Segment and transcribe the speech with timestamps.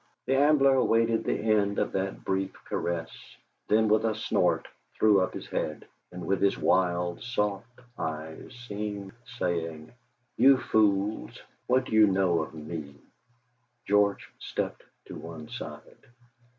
[0.25, 3.11] The Ambler awaited the end of that brief caress,
[3.67, 7.67] then with a snort threw up his head, and with his wild, soft
[7.99, 9.91] eyes seemed saying,
[10.37, 11.39] 'You fools!
[11.67, 12.95] what do you know of me?'
[13.85, 16.03] George stepped to one side.